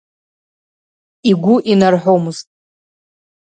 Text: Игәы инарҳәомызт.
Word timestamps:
Игәы 1.29 1.55
инарҳәомызт. 1.71 2.47